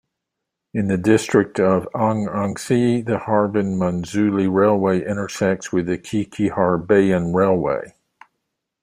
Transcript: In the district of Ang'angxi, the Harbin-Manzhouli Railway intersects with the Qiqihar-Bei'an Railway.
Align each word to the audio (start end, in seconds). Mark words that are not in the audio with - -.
In 0.73 0.87
the 0.87 0.97
district 0.97 1.59
of 1.59 1.87
Ang'angxi, 1.93 3.05
the 3.05 3.19
Harbin-Manzhouli 3.19 4.47
Railway 4.51 5.05
intersects 5.05 5.71
with 5.71 5.85
the 5.85 5.99
Qiqihar-Bei'an 5.99 7.35
Railway. 7.35 7.93